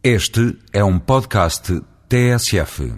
Este 0.00 0.56
é 0.72 0.84
um 0.84 0.96
podcast 0.96 1.82
TSF. 2.08 2.94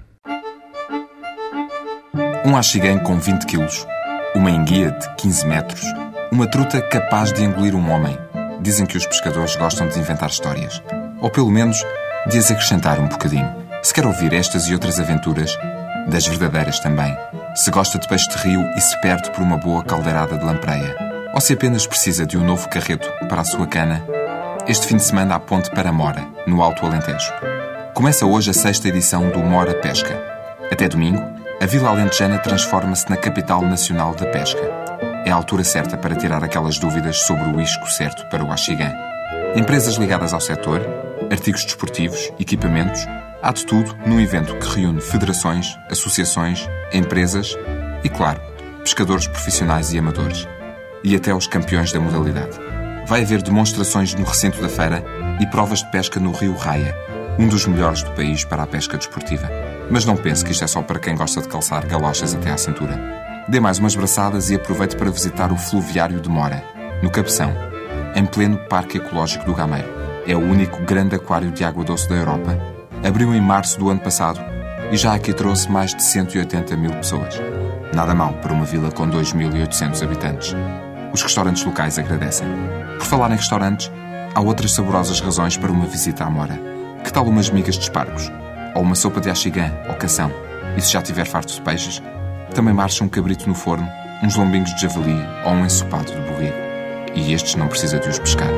Um 2.44 2.54
axiguém 2.54 2.98
com 2.98 3.18
20 3.18 3.46
quilos, 3.46 3.86
uma 4.34 4.50
enguia 4.50 4.90
de 4.90 5.14
15 5.16 5.46
metros, 5.46 5.82
uma 6.30 6.46
truta 6.46 6.82
capaz 6.82 7.32
de 7.32 7.42
engolir 7.42 7.74
um 7.74 7.90
homem. 7.90 8.18
Dizem 8.60 8.84
que 8.84 8.98
os 8.98 9.06
pescadores 9.06 9.56
gostam 9.56 9.88
de 9.88 9.98
inventar 9.98 10.28
histórias. 10.28 10.82
Ou 11.22 11.30
pelo 11.30 11.50
menos 11.50 11.82
de 12.28 12.36
as 12.36 12.50
acrescentar 12.50 13.00
um 13.00 13.08
bocadinho. 13.08 13.50
Se 13.82 13.94
quer 13.94 14.04
ouvir 14.04 14.34
estas 14.34 14.68
e 14.68 14.74
outras 14.74 15.00
aventuras, 15.00 15.56
das 16.06 16.26
verdadeiras 16.26 16.80
também. 16.80 17.16
Se 17.54 17.70
gosta 17.70 17.98
de 17.98 18.06
peixe 18.08 18.28
de 18.28 18.36
rio 18.36 18.60
e 18.76 18.80
se 18.82 19.00
perde 19.00 19.30
por 19.30 19.40
uma 19.40 19.56
boa 19.56 19.82
caldeirada 19.82 20.36
de 20.36 20.44
lampreia. 20.44 20.94
Ou 21.32 21.40
se 21.40 21.54
apenas 21.54 21.86
precisa 21.86 22.26
de 22.26 22.36
um 22.36 22.44
novo 22.44 22.68
carreto 22.68 23.10
para 23.26 23.40
a 23.40 23.44
sua 23.44 23.66
cana, 23.66 24.04
este 24.66 24.86
fim 24.86 24.96
de 24.96 25.02
semana 25.04 25.34
há 25.34 25.40
ponte 25.40 25.70
para 25.70 25.92
Mora, 25.92 26.26
no 26.46 26.62
Alto 26.62 26.84
Alentejo. 26.84 27.32
Começa 27.94 28.26
hoje 28.26 28.50
a 28.50 28.54
sexta 28.54 28.88
edição 28.88 29.28
do 29.30 29.38
Mora 29.40 29.74
Pesca. 29.74 30.20
Até 30.70 30.88
domingo, 30.88 31.22
a 31.60 31.66
Vila 31.66 31.90
Alentejana 31.90 32.38
transforma-se 32.38 33.08
na 33.08 33.16
capital 33.16 33.62
nacional 33.62 34.14
da 34.14 34.26
pesca. 34.26 34.60
É 35.24 35.30
a 35.30 35.34
altura 35.34 35.64
certa 35.64 35.96
para 35.96 36.14
tirar 36.14 36.42
aquelas 36.42 36.78
dúvidas 36.78 37.18
sobre 37.18 37.44
o 37.44 37.60
isco 37.60 37.90
certo 37.90 38.26
para 38.28 38.44
o 38.44 38.52
axigã. 38.52 38.92
Empresas 39.54 39.96
ligadas 39.96 40.32
ao 40.32 40.40
setor, 40.40 40.80
artigos 41.30 41.64
desportivos, 41.64 42.32
equipamentos, 42.38 43.06
há 43.42 43.52
de 43.52 43.66
tudo 43.66 43.96
num 44.06 44.20
evento 44.20 44.56
que 44.56 44.80
reúne 44.80 45.00
federações, 45.00 45.76
associações, 45.90 46.68
empresas 46.92 47.56
e, 48.02 48.08
claro, 48.08 48.40
pescadores 48.82 49.26
profissionais 49.26 49.92
e 49.92 49.98
amadores. 49.98 50.46
E 51.02 51.16
até 51.16 51.34
os 51.34 51.46
campeões 51.46 51.92
da 51.92 52.00
modalidade 52.00 52.58
vai 53.10 53.22
haver 53.22 53.42
demonstrações 53.42 54.14
no 54.14 54.24
recinto 54.24 54.62
da 54.62 54.68
feira 54.68 55.04
e 55.40 55.46
provas 55.46 55.80
de 55.80 55.90
pesca 55.90 56.20
no 56.20 56.30
Rio 56.30 56.54
Raia, 56.54 56.94
um 57.40 57.48
dos 57.48 57.66
melhores 57.66 58.04
do 58.04 58.12
país 58.12 58.44
para 58.44 58.62
a 58.62 58.66
pesca 58.68 58.96
desportiva. 58.96 59.50
Mas 59.90 60.04
não 60.04 60.16
pense 60.16 60.44
que 60.44 60.52
isto 60.52 60.62
é 60.62 60.68
só 60.68 60.80
para 60.80 61.00
quem 61.00 61.16
gosta 61.16 61.42
de 61.42 61.48
calçar 61.48 61.84
galochas 61.88 62.36
até 62.36 62.52
à 62.52 62.56
cintura. 62.56 62.96
Dê 63.48 63.58
mais 63.58 63.80
umas 63.80 63.96
braçadas 63.96 64.48
e 64.48 64.54
aproveite 64.54 64.94
para 64.94 65.10
visitar 65.10 65.50
o 65.50 65.56
Fluviário 65.56 66.20
de 66.20 66.28
Mora, 66.28 66.62
no 67.02 67.10
Cabeção, 67.10 67.52
em 68.14 68.24
pleno 68.24 68.56
Parque 68.68 68.98
Ecológico 68.98 69.44
do 69.44 69.56
Gameiro. 69.56 69.88
É 70.24 70.36
o 70.36 70.48
único 70.48 70.80
grande 70.84 71.16
aquário 71.16 71.50
de 71.50 71.64
água 71.64 71.82
doce 71.82 72.08
da 72.08 72.14
Europa. 72.14 72.56
Abriu 73.04 73.34
em 73.34 73.40
março 73.40 73.76
do 73.76 73.90
ano 73.90 73.98
passado 73.98 74.40
e 74.92 74.96
já 74.96 75.14
aqui 75.14 75.32
trouxe 75.32 75.68
mais 75.68 75.92
de 75.96 76.02
180 76.04 76.76
mil 76.76 76.92
pessoas. 76.92 77.42
Nada 77.92 78.14
mal 78.14 78.34
para 78.34 78.52
uma 78.52 78.64
vila 78.64 78.92
com 78.92 79.10
2.800 79.10 80.00
habitantes. 80.00 80.54
Os 81.12 81.20
restaurantes 81.24 81.64
locais 81.64 81.98
agradecem. 81.98 82.46
Por 83.00 83.06
falar 83.06 83.30
em 83.32 83.36
restaurantes, 83.36 83.90
há 84.34 84.42
outras 84.42 84.72
saborosas 84.72 85.20
razões 85.20 85.56
para 85.56 85.72
uma 85.72 85.86
visita 85.86 86.22
à 86.22 86.28
Mora. 86.30 86.60
Que 87.02 87.10
tal 87.10 87.24
umas 87.24 87.48
migas 87.48 87.76
de 87.76 87.80
espargos? 87.80 88.30
Ou 88.74 88.82
uma 88.82 88.94
sopa 88.94 89.22
de 89.22 89.30
axigã 89.30 89.72
ou 89.88 89.94
cação? 89.94 90.30
E 90.76 90.82
se 90.82 90.92
já 90.92 91.00
tiver 91.00 91.26
farto 91.26 91.54
de 91.54 91.62
peixes, 91.62 92.02
também 92.54 92.74
marcha 92.74 93.02
um 93.02 93.08
cabrito 93.08 93.48
no 93.48 93.54
forno, 93.54 93.88
uns 94.22 94.36
lombinhos 94.36 94.74
de 94.74 94.82
javali 94.82 95.16
ou 95.46 95.52
um 95.52 95.64
ensopado 95.64 96.12
de 96.12 96.20
borrego. 96.20 96.58
E 97.14 97.32
estes 97.32 97.54
não 97.54 97.68
precisa 97.68 97.98
de 97.98 98.06
os 98.06 98.18
pescar. 98.18 98.50